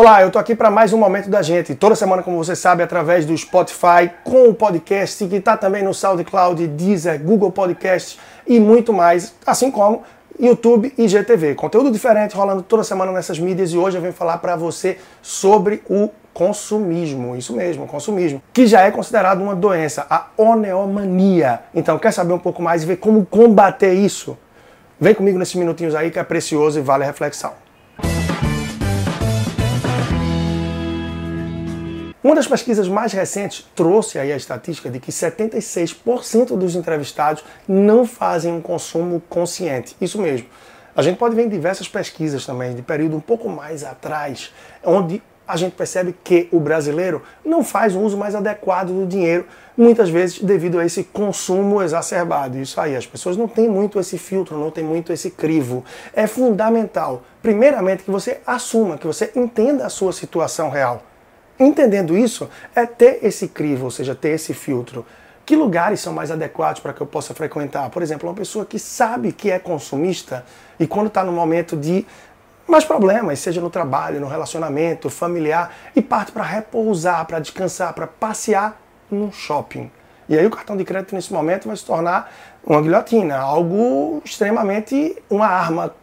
Olá, 0.00 0.22
eu 0.22 0.30
tô 0.30 0.38
aqui 0.38 0.54
para 0.54 0.70
mais 0.70 0.92
um 0.92 0.96
momento 0.96 1.28
da 1.28 1.42
gente. 1.42 1.74
Toda 1.74 1.96
semana, 1.96 2.22
como 2.22 2.36
você 2.36 2.54
sabe, 2.54 2.84
através 2.84 3.26
do 3.26 3.36
Spotify, 3.36 4.08
com 4.22 4.48
o 4.48 4.54
podcast, 4.54 5.26
que 5.26 5.34
está 5.34 5.56
também 5.56 5.82
no 5.82 5.92
SoundCloud, 5.92 6.68
Deezer, 6.68 7.20
Google 7.20 7.50
Podcasts 7.50 8.16
e 8.46 8.60
muito 8.60 8.92
mais, 8.92 9.34
assim 9.44 9.72
como 9.72 10.04
YouTube 10.38 10.94
e 10.96 11.08
GTV. 11.08 11.56
Conteúdo 11.56 11.90
diferente 11.90 12.36
rolando 12.36 12.62
toda 12.62 12.84
semana 12.84 13.10
nessas 13.10 13.40
mídias 13.40 13.72
e 13.72 13.76
hoje 13.76 13.98
eu 13.98 14.00
venho 14.00 14.14
falar 14.14 14.38
para 14.38 14.54
você 14.54 14.98
sobre 15.20 15.82
o 15.90 16.10
consumismo, 16.32 17.34
isso 17.34 17.52
mesmo, 17.56 17.84
consumismo, 17.88 18.40
que 18.52 18.68
já 18.68 18.82
é 18.82 18.92
considerado 18.92 19.40
uma 19.40 19.56
doença, 19.56 20.06
a 20.08 20.28
oneomania. 20.36 21.58
Então, 21.74 21.98
quer 21.98 22.12
saber 22.12 22.34
um 22.34 22.38
pouco 22.38 22.62
mais 22.62 22.84
e 22.84 22.86
ver 22.86 22.98
como 22.98 23.26
combater 23.26 23.94
isso? 23.94 24.38
Vem 25.00 25.12
comigo 25.12 25.40
nesses 25.40 25.56
minutinhos 25.56 25.96
aí 25.96 26.12
que 26.12 26.20
é 26.20 26.22
precioso 26.22 26.78
e 26.78 26.82
vale 26.82 27.02
a 27.02 27.06
reflexão. 27.08 27.66
Uma 32.28 32.34
das 32.34 32.46
pesquisas 32.46 32.86
mais 32.88 33.14
recentes 33.14 33.66
trouxe 33.74 34.18
aí 34.18 34.30
a 34.30 34.36
estatística 34.36 34.90
de 34.90 35.00
que 35.00 35.10
76% 35.10 36.58
dos 36.58 36.76
entrevistados 36.76 37.42
não 37.66 38.04
fazem 38.04 38.52
um 38.52 38.60
consumo 38.60 39.22
consciente. 39.30 39.96
Isso 39.98 40.20
mesmo. 40.20 40.46
A 40.94 41.00
gente 41.00 41.16
pode 41.16 41.34
ver 41.34 41.46
em 41.46 41.48
diversas 41.48 41.88
pesquisas 41.88 42.44
também, 42.44 42.74
de 42.74 42.82
período 42.82 43.16
um 43.16 43.20
pouco 43.20 43.48
mais 43.48 43.82
atrás, 43.82 44.52
onde 44.84 45.22
a 45.46 45.56
gente 45.56 45.72
percebe 45.72 46.14
que 46.22 46.50
o 46.52 46.60
brasileiro 46.60 47.22
não 47.42 47.64
faz 47.64 47.94
um 47.94 48.02
uso 48.02 48.18
mais 48.18 48.34
adequado 48.34 48.88
do 48.88 49.06
dinheiro, 49.06 49.46
muitas 49.74 50.10
vezes 50.10 50.38
devido 50.38 50.78
a 50.78 50.84
esse 50.84 51.04
consumo 51.04 51.80
exacerbado. 51.82 52.58
Isso 52.58 52.78
aí, 52.78 52.94
as 52.94 53.06
pessoas 53.06 53.38
não 53.38 53.48
têm 53.48 53.70
muito 53.70 53.98
esse 53.98 54.18
filtro, 54.18 54.58
não 54.58 54.70
têm 54.70 54.84
muito 54.84 55.14
esse 55.14 55.30
crivo. 55.30 55.82
É 56.12 56.26
fundamental, 56.26 57.22
primeiramente, 57.40 58.02
que 58.02 58.10
você 58.10 58.42
assuma, 58.46 58.98
que 58.98 59.06
você 59.06 59.32
entenda 59.34 59.86
a 59.86 59.88
sua 59.88 60.12
situação 60.12 60.68
real. 60.68 61.02
Entendendo 61.58 62.16
isso, 62.16 62.48
é 62.74 62.86
ter 62.86 63.18
esse 63.22 63.48
crivo, 63.48 63.86
ou 63.86 63.90
seja, 63.90 64.14
ter 64.14 64.30
esse 64.30 64.54
filtro. 64.54 65.04
Que 65.44 65.56
lugares 65.56 66.00
são 66.00 66.12
mais 66.12 66.30
adequados 66.30 66.80
para 66.80 66.92
que 66.92 67.00
eu 67.00 67.06
possa 67.06 67.34
frequentar? 67.34 67.88
Por 67.90 68.02
exemplo, 68.02 68.28
uma 68.28 68.34
pessoa 68.34 68.64
que 68.64 68.78
sabe 68.78 69.32
que 69.32 69.50
é 69.50 69.58
consumista 69.58 70.44
e 70.78 70.86
quando 70.86 71.08
está 71.08 71.24
no 71.24 71.32
momento 71.32 71.76
de 71.76 72.06
mais 72.66 72.84
problemas, 72.84 73.38
seja 73.38 73.60
no 73.60 73.70
trabalho, 73.70 74.20
no 74.20 74.28
relacionamento, 74.28 75.08
familiar, 75.08 75.74
e 75.96 76.02
parte 76.02 76.32
para 76.32 76.44
repousar, 76.44 77.24
para 77.26 77.40
descansar, 77.40 77.94
para 77.94 78.06
passear 78.06 78.78
num 79.10 79.32
shopping. 79.32 79.90
E 80.28 80.38
aí 80.38 80.46
o 80.46 80.50
cartão 80.50 80.76
de 80.76 80.84
crédito 80.84 81.14
nesse 81.14 81.32
momento 81.32 81.66
vai 81.66 81.76
se 81.76 81.84
tornar 81.84 82.30
uma 82.62 82.82
guilhotina, 82.82 83.38
algo 83.38 84.20
extremamente 84.22 85.16
uma 85.30 85.46
arma 85.46 85.94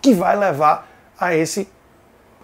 que 0.00 0.14
vai 0.14 0.34
levar 0.34 0.88
a 1.20 1.34
esse 1.34 1.68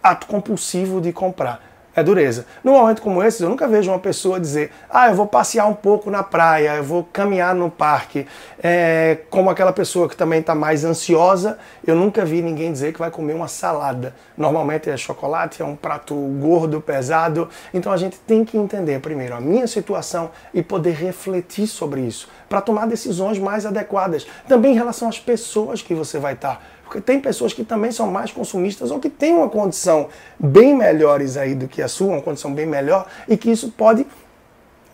ato 0.03 0.27
compulsivo 0.27 1.01
de 1.01 1.13
comprar 1.13 1.72
é 1.95 2.03
dureza. 2.03 2.47
Num 2.65 2.73
momento 2.73 3.03
como 3.03 3.23
esse, 3.23 3.43
eu 3.43 3.49
nunca 3.49 3.69
vejo 3.69 3.91
uma 3.91 3.99
pessoa 3.99 4.41
dizer, 4.41 4.73
ah, 4.89 5.09
eu 5.09 5.15
vou 5.15 5.27
passear 5.27 5.67
um 5.67 5.75
pouco 5.75 6.11
na 6.11 6.23
praia, 6.23 6.77
eu 6.77 6.85
vou 6.85 7.05
caminhar 7.13 7.55
no 7.55 7.71
parque. 7.71 8.27
É, 8.63 9.19
como 9.29 9.51
aquela 9.51 9.73
pessoa 9.73 10.09
que 10.09 10.17
também 10.17 10.41
está 10.41 10.55
mais 10.55 10.85
ansiosa, 10.85 11.59
eu 11.87 11.95
nunca 11.95 12.25
vi 12.25 12.41
ninguém 12.41 12.73
dizer 12.73 12.93
que 12.93 12.99
vai 12.99 13.11
comer 13.11 13.35
uma 13.35 13.49
salada. 13.49 14.15
Normalmente 14.37 14.89
é 14.89 14.97
chocolate, 14.97 15.61
é 15.61 15.65
um 15.65 15.77
prato 15.77 16.15
gordo, 16.15 16.81
pesado. 16.81 17.49
Então 17.75 17.93
a 17.93 17.97
gente 17.97 18.19
tem 18.21 18.45
que 18.45 18.57
entender 18.57 19.01
primeiro 19.01 19.35
a 19.35 19.41
minha 19.41 19.67
situação 19.67 20.31
e 20.55 20.63
poder 20.63 20.95
refletir 20.95 21.67
sobre 21.67 22.01
isso, 22.01 22.29
para 22.49 22.61
tomar 22.61 22.87
decisões 22.87 23.39
mais 23.39 23.67
adequadas. 23.67 24.27
Também 24.49 24.73
em 24.73 24.77
relação 24.77 25.09
às 25.09 25.19
pessoas 25.19 25.83
que 25.83 25.95
você 25.95 26.19
vai 26.19 26.35
estar. 26.35 26.57
Tá. 26.57 26.61
Tem 27.01 27.21
pessoas 27.21 27.53
que 27.53 27.65
também 27.65 27.91
são 27.91 28.11
mais 28.11 28.31
consumistas 28.31 28.91
ou 28.91 28.99
que 28.99 29.09
têm 29.09 29.35
uma 29.35 29.49
condição 29.49 30.09
bem 30.39 30.77
melhores 30.77 31.37
aí 31.37 31.55
do 31.55 31.67
que 31.67 31.81
a 31.81 31.89
sua, 31.89 32.09
uma 32.09 32.23
condição 32.23 32.53
bem 32.53 32.67
melhor, 32.67 33.07
e 33.29 33.37
que 33.37 33.51
isso 33.51 33.71
pode 33.71 34.07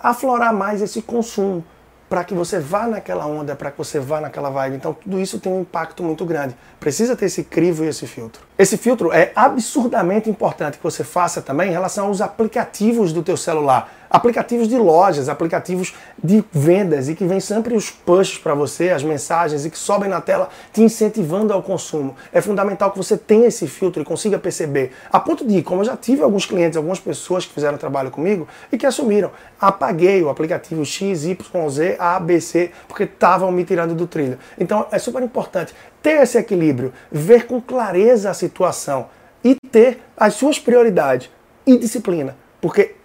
aflorar 0.01 0.55
mais 0.55 0.81
esse 0.81 1.03
consumo 1.03 1.65
para 2.09 2.25
que 2.25 2.33
você 2.33 2.59
vá 2.59 2.87
naquela 2.87 3.27
onda, 3.27 3.55
para 3.55 3.71
que 3.71 3.77
você 3.77 4.01
vá 4.01 4.21
naquela 4.21 4.49
vibe. 4.49 4.77
Então, 4.77 4.95
tudo 4.95 5.21
isso 5.21 5.39
tem 5.39 5.53
um 5.53 5.61
impacto 5.61 6.03
muito 6.03 6.25
grande. 6.25 6.57
Precisa 6.81 7.15
ter 7.15 7.27
esse 7.27 7.45
crivo 7.45 7.85
e 7.85 7.89
esse 7.89 8.07
filtro. 8.07 8.43
Esse 8.57 8.79
filtro 8.79 9.13
é 9.13 9.31
absurdamente 9.37 10.31
importante 10.31 10.79
que 10.79 10.83
você 10.83 11.05
faça 11.05 11.43
também 11.43 11.69
em 11.69 11.73
relação 11.73 12.07
aos 12.07 12.23
aplicativos 12.23 13.13
do 13.13 13.23
teu 13.23 13.37
celular 13.37 13.93
aplicativos 14.11 14.69
de 14.69 14.77
lojas, 14.77 15.29
aplicativos 15.29 15.95
de 16.23 16.45
vendas 16.53 17.09
e 17.09 17.15
que 17.15 17.25
vem 17.25 17.41
sempre 17.41 17.75
os 17.75 17.91
pushes 17.91 18.39
para 18.39 18.55
você, 18.55 18.91
as 18.91 19.03
mensagens 19.03 19.65
e 19.65 19.71
que 19.71 19.79
sobem 19.79 20.09
na 20.09 20.21
tela 20.21 20.49
te 20.73 20.83
incentivando 20.83 21.53
ao 21.53 21.63
consumo. 21.63 22.17
É 22.33 22.41
fundamental 22.41 22.91
que 22.91 22.99
você 22.99 23.17
tenha 23.17 23.47
esse 23.47 23.67
filtro 23.67 24.03
e 24.03 24.05
consiga 24.05 24.39
perceber. 24.39 24.93
A 25.11 25.21
ponto 25.21 25.47
de, 25.47 25.63
como 25.63 25.83
eu 25.83 25.85
já 25.85 25.97
tive 25.97 26.23
alguns 26.23 26.47
clientes, 26.47 26.77
algumas 26.77 27.01
pessoas 27.01 27.45
que 27.45 27.53
fizeram 27.53 27.79
trabalho 27.79 28.11
comigo 28.11 28.49
e 28.73 28.79
que 28.79 28.87
assumiram, 28.87 29.31
apaguei 29.61 30.23
o 30.23 30.29
aplicativo 30.29 30.85
X, 30.85 31.25
Y, 31.25 31.69
Z, 31.69 31.97
A, 31.99 32.19
B, 32.19 32.41
C, 32.41 32.71
porque 32.87 33.05
estavam 33.05 33.51
me 33.51 33.65
tirando 33.65 33.95
do 33.95 34.07
trilho. 34.07 34.39
Então 34.59 34.87
é 34.91 34.99
super 34.99 35.23
importante 35.23 35.75
ter 36.03 36.23
esse 36.23 36.39
equilíbrio, 36.39 36.93
ver 37.11 37.47
com 37.47 37.61
clareza 37.61 38.31
a 38.31 38.35
situação 38.35 39.07
e 39.45 39.57
ter 39.71 40.01
as 40.17 40.35
suas 40.35 40.59
prioridades 40.59 41.31
e 41.67 41.77
disciplina. 41.77 42.37
Porque 42.61 42.97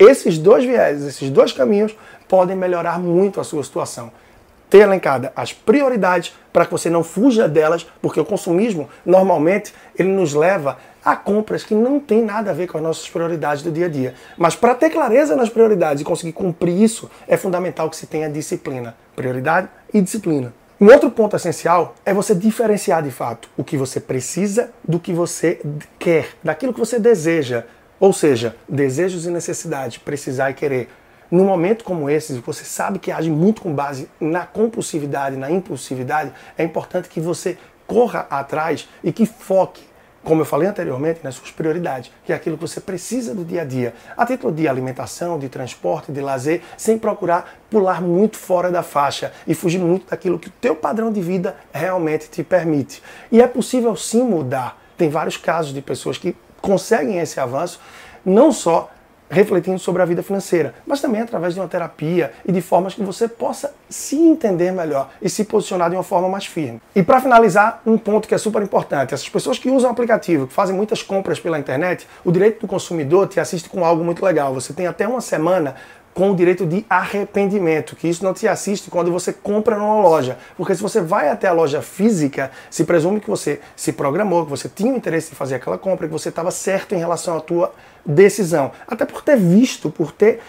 esses 0.00 0.38
dois 0.38 0.64
viés, 0.64 1.02
esses 1.04 1.28
dois 1.28 1.52
caminhos 1.52 1.94
podem 2.26 2.56
melhorar 2.56 2.98
muito 2.98 3.38
a 3.38 3.44
sua 3.44 3.62
situação. 3.62 4.10
Ter 4.70 4.78
elencada 4.78 5.30
as 5.36 5.52
prioridades 5.52 6.32
para 6.50 6.64
que 6.64 6.72
você 6.72 6.88
não 6.88 7.04
fuja 7.04 7.46
delas, 7.46 7.86
porque 8.00 8.18
o 8.18 8.24
consumismo 8.24 8.88
normalmente 9.04 9.74
ele 9.98 10.08
nos 10.08 10.32
leva 10.32 10.78
a 11.04 11.14
compras 11.14 11.64
que 11.64 11.74
não 11.74 12.00
tem 12.00 12.22
nada 12.22 12.50
a 12.50 12.54
ver 12.54 12.66
com 12.66 12.78
as 12.78 12.82
nossas 12.82 13.10
prioridades 13.10 13.62
do 13.62 13.70
dia 13.70 13.86
a 13.86 13.88
dia. 13.88 14.14
Mas 14.38 14.56
para 14.56 14.74
ter 14.74 14.88
clareza 14.88 15.36
nas 15.36 15.50
prioridades 15.50 16.00
e 16.00 16.04
conseguir 16.04 16.32
cumprir 16.32 16.80
isso, 16.80 17.10
é 17.28 17.36
fundamental 17.36 17.90
que 17.90 17.96
se 17.96 18.06
tenha 18.06 18.30
disciplina. 18.30 18.96
Prioridade 19.14 19.68
e 19.92 20.00
disciplina. 20.00 20.54
Um 20.80 20.86
outro 20.86 21.10
ponto 21.10 21.36
essencial 21.36 21.94
é 22.06 22.14
você 22.14 22.34
diferenciar 22.34 23.02
de 23.02 23.10
fato 23.10 23.50
o 23.54 23.62
que 23.62 23.76
você 23.76 24.00
precisa 24.00 24.70
do 24.82 24.98
que 24.98 25.12
você 25.12 25.60
quer, 25.98 26.28
daquilo 26.42 26.72
que 26.72 26.78
você 26.78 26.98
deseja. 26.98 27.64
Ou 28.00 28.14
seja, 28.14 28.56
desejos 28.66 29.26
e 29.26 29.30
necessidades, 29.30 29.98
precisar 29.98 30.50
e 30.50 30.54
querer. 30.54 30.88
Num 31.30 31.44
momento 31.44 31.84
como 31.84 32.08
esse, 32.08 32.32
você 32.40 32.64
sabe 32.64 32.98
que 32.98 33.12
age 33.12 33.30
muito 33.30 33.60
com 33.60 33.74
base 33.74 34.08
na 34.18 34.46
compulsividade, 34.46 35.36
na 35.36 35.50
impulsividade, 35.50 36.32
é 36.56 36.64
importante 36.64 37.10
que 37.10 37.20
você 37.20 37.58
corra 37.86 38.26
atrás 38.30 38.88
e 39.04 39.12
que 39.12 39.26
foque, 39.26 39.82
como 40.24 40.40
eu 40.40 40.44
falei 40.46 40.66
anteriormente, 40.66 41.20
nas 41.22 41.34
suas 41.34 41.50
prioridades, 41.50 42.10
que 42.24 42.32
é 42.32 42.36
aquilo 42.36 42.56
que 42.56 42.62
você 42.62 42.80
precisa 42.80 43.34
do 43.34 43.44
dia 43.44 43.62
a 43.62 43.64
dia, 43.64 43.94
a 44.16 44.24
título 44.24 44.52
de 44.52 44.66
alimentação, 44.66 45.38
de 45.38 45.48
transporte, 45.48 46.10
de 46.10 46.20
lazer, 46.20 46.62
sem 46.76 46.98
procurar 46.98 47.60
pular 47.68 48.00
muito 48.00 48.36
fora 48.36 48.70
da 48.70 48.82
faixa 48.82 49.32
e 49.46 49.54
fugir 49.54 49.78
muito 49.78 50.08
daquilo 50.08 50.38
que 50.38 50.48
o 50.48 50.52
teu 50.60 50.74
padrão 50.74 51.12
de 51.12 51.20
vida 51.20 51.54
realmente 51.72 52.30
te 52.30 52.42
permite. 52.42 53.02
E 53.30 53.42
é 53.42 53.46
possível 53.46 53.94
sim 53.94 54.22
mudar. 54.22 54.80
Tem 54.96 55.08
vários 55.08 55.36
casos 55.36 55.72
de 55.72 55.80
pessoas 55.80 56.18
que 56.18 56.36
conseguem 56.60 57.18
esse 57.18 57.38
avanço 57.40 57.80
não 58.24 58.52
só 58.52 58.90
refletindo 59.30 59.78
sobre 59.78 60.02
a 60.02 60.04
vida 60.04 60.22
financeira, 60.22 60.74
mas 60.84 61.00
também 61.00 61.20
através 61.20 61.54
de 61.54 61.60
uma 61.60 61.68
terapia 61.68 62.32
e 62.44 62.50
de 62.50 62.60
formas 62.60 62.94
que 62.94 63.02
você 63.02 63.28
possa 63.28 63.72
se 63.88 64.16
entender 64.16 64.72
melhor 64.72 65.08
e 65.22 65.30
se 65.30 65.44
posicionar 65.44 65.88
de 65.88 65.96
uma 65.96 66.02
forma 66.02 66.28
mais 66.28 66.46
firme. 66.46 66.82
E 66.94 67.02
para 67.02 67.20
finalizar, 67.20 67.80
um 67.86 67.96
ponto 67.96 68.26
que 68.26 68.34
é 68.34 68.38
super 68.38 68.60
importante: 68.60 69.14
essas 69.14 69.28
pessoas 69.28 69.58
que 69.58 69.70
usam 69.70 69.88
aplicativo, 69.88 70.48
que 70.48 70.52
fazem 70.52 70.74
muitas 70.74 71.02
compras 71.02 71.38
pela 71.38 71.58
internet, 71.58 72.08
o 72.24 72.32
direito 72.32 72.60
do 72.62 72.66
consumidor 72.66 73.28
te 73.28 73.38
assiste 73.38 73.68
com 73.68 73.84
algo 73.84 74.02
muito 74.02 74.24
legal. 74.24 74.52
Você 74.52 74.72
tem 74.72 74.88
até 74.88 75.06
uma 75.06 75.20
semana 75.20 75.76
com 76.20 76.32
o 76.32 76.36
direito 76.36 76.66
de 76.66 76.84
arrependimento, 76.86 77.96
que 77.96 78.06
isso 78.06 78.22
não 78.22 78.34
te 78.34 78.46
assiste 78.46 78.90
quando 78.90 79.10
você 79.10 79.32
compra 79.32 79.78
numa 79.78 80.02
loja. 80.02 80.36
Porque 80.54 80.74
se 80.74 80.82
você 80.82 81.00
vai 81.00 81.30
até 81.30 81.48
a 81.48 81.52
loja 81.54 81.80
física, 81.80 82.50
se 82.68 82.84
presume 82.84 83.20
que 83.20 83.30
você 83.30 83.58
se 83.74 83.90
programou, 83.90 84.44
que 84.44 84.50
você 84.50 84.68
tinha 84.68 84.92
o 84.92 84.96
interesse 84.98 85.32
em 85.32 85.34
fazer 85.34 85.54
aquela 85.54 85.78
compra, 85.78 86.06
que 86.06 86.12
você 86.12 86.28
estava 86.28 86.50
certo 86.50 86.94
em 86.94 86.98
relação 86.98 87.38
à 87.38 87.40
tua 87.40 87.72
decisão. 88.04 88.70
Até 88.86 89.06
por 89.06 89.22
ter 89.22 89.38
visto, 89.38 89.88
por 89.88 90.12
ter 90.12 90.42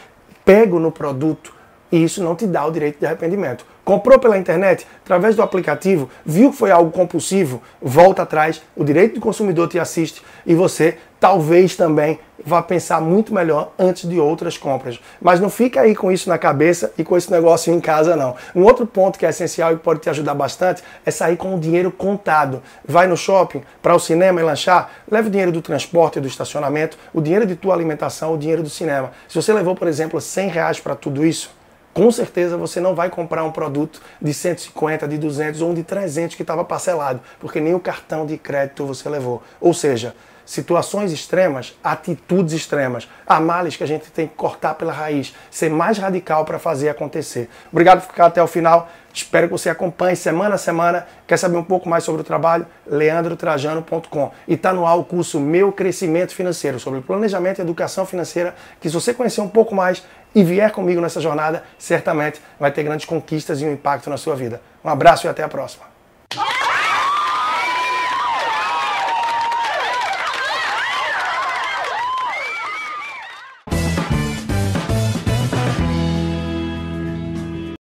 pego 0.43 0.77
no 0.77 0.91
produto. 0.91 1.53
E 1.91 2.03
isso 2.03 2.23
não 2.23 2.35
te 2.35 2.47
dá 2.47 2.65
o 2.65 2.71
direito 2.71 2.99
de 2.99 3.05
arrependimento. 3.05 3.65
Comprou 3.83 4.17
pela 4.19 4.37
internet, 4.37 4.87
através 5.03 5.35
do 5.35 5.41
aplicativo, 5.41 6.09
viu 6.25 6.51
que 6.51 6.57
foi 6.57 6.71
algo 6.71 6.91
compulsivo, 6.91 7.61
volta 7.81 8.21
atrás, 8.21 8.61
o 8.75 8.83
direito 8.83 9.15
do 9.15 9.21
consumidor 9.21 9.67
te 9.67 9.79
assiste 9.79 10.21
e 10.45 10.53
você 10.53 10.97
talvez 11.19 11.75
também 11.75 12.19
vá 12.43 12.61
pensar 12.61 12.99
muito 12.99 13.33
melhor 13.33 13.71
antes 13.77 14.09
de 14.09 14.19
outras 14.19 14.57
compras. 14.57 14.99
Mas 15.21 15.39
não 15.39 15.49
fica 15.49 15.81
aí 15.81 15.95
com 15.95 16.11
isso 16.11 16.29
na 16.29 16.37
cabeça 16.37 16.91
e 16.97 17.03
com 17.03 17.15
esse 17.15 17.31
negócio 17.31 17.73
em 17.73 17.79
casa 17.79 18.15
não. 18.15 18.35
Um 18.55 18.63
outro 18.63 18.85
ponto 18.85 19.19
que 19.19 19.25
é 19.25 19.29
essencial 19.29 19.73
e 19.73 19.77
pode 19.77 19.99
te 19.99 20.09
ajudar 20.09 20.33
bastante 20.33 20.83
é 21.05 21.11
sair 21.11 21.37
com 21.37 21.55
o 21.55 21.59
dinheiro 21.59 21.91
contado. 21.91 22.61
Vai 22.83 23.07
no 23.07 23.17
shopping, 23.17 23.61
para 23.81 23.95
o 23.95 23.99
cinema 23.99 24.41
e 24.41 24.43
lanchar, 24.43 24.89
leve 25.09 25.27
o 25.27 25.31
dinheiro 25.31 25.51
do 25.51 25.61
transporte 25.61 26.17
e 26.17 26.21
do 26.21 26.27
estacionamento, 26.27 26.97
o 27.13 27.21
dinheiro 27.21 27.45
de 27.45 27.55
tua 27.55 27.73
alimentação, 27.73 28.33
o 28.33 28.37
dinheiro 28.37 28.63
do 28.63 28.69
cinema. 28.69 29.11
Se 29.27 29.35
você 29.35 29.53
levou, 29.53 29.75
por 29.75 29.87
exemplo, 29.87 30.19
100 30.19 30.49
reais 30.49 30.79
para 30.79 30.95
tudo 30.95 31.25
isso, 31.25 31.51
com 31.93 32.11
certeza 32.11 32.57
você 32.57 32.79
não 32.79 32.95
vai 32.95 33.09
comprar 33.09 33.43
um 33.43 33.51
produto 33.51 34.01
de 34.21 34.33
150, 34.33 35.07
de 35.07 35.17
200 35.17 35.61
ou 35.61 35.71
um 35.71 35.73
de 35.73 35.83
300 35.83 36.35
que 36.35 36.43
estava 36.43 36.63
parcelado, 36.63 37.21
porque 37.39 37.59
nem 37.59 37.73
o 37.73 37.79
cartão 37.79 38.25
de 38.25 38.37
crédito 38.37 38.85
você 38.85 39.09
levou. 39.09 39.41
Ou 39.59 39.73
seja, 39.73 40.15
situações 40.45 41.11
extremas, 41.11 41.77
atitudes 41.83 42.53
extremas. 42.53 43.07
Há 43.25 43.39
males 43.39 43.75
que 43.75 43.83
a 43.83 43.87
gente 43.87 44.11
tem 44.11 44.27
que 44.27 44.35
cortar 44.35 44.75
pela 44.75 44.91
raiz, 44.91 45.33
ser 45.49 45.69
mais 45.69 45.97
radical 45.97 46.45
para 46.45 46.59
fazer 46.59 46.89
acontecer. 46.89 47.49
Obrigado 47.71 48.01
por 48.01 48.07
ficar 48.07 48.27
até 48.27 48.41
o 48.41 48.47
final. 48.47 48.89
Espero 49.13 49.47
que 49.47 49.51
você 49.51 49.69
acompanhe 49.69 50.15
semana 50.15 50.55
a 50.55 50.57
semana. 50.57 51.05
Quer 51.27 51.37
saber 51.37 51.57
um 51.57 51.63
pouco 51.63 51.89
mais 51.89 52.03
sobre 52.03 52.21
o 52.21 52.23
trabalho? 52.23 52.65
leandrotrajano.com. 52.87 54.31
E 54.47 54.53
está 54.53 54.71
no 54.71 54.85
ar 54.85 54.95
o 54.95 55.03
curso 55.03 55.39
Meu 55.39 55.71
Crescimento 55.71 56.33
Financeiro, 56.33 56.79
sobre 56.79 57.01
planejamento 57.01 57.59
e 57.59 57.61
educação 57.61 58.05
financeira, 58.05 58.55
que 58.79 58.89
se 58.89 58.95
você 58.95 59.13
conhecer 59.13 59.41
um 59.41 59.49
pouco 59.49 59.75
mais 59.75 60.03
e 60.33 60.43
vier 60.43 60.71
comigo 60.71 61.01
nessa 61.01 61.19
jornada, 61.19 61.63
certamente 61.77 62.41
vai 62.59 62.71
ter 62.71 62.83
grandes 62.83 63.05
conquistas 63.05 63.61
e 63.61 63.65
um 63.65 63.73
impacto 63.73 64.09
na 64.09 64.17
sua 64.17 64.35
vida. 64.35 64.61
Um 64.83 64.89
abraço 64.89 65.27
e 65.27 65.29
até 65.29 65.43
a 65.43 65.49
próxima. 65.49 65.90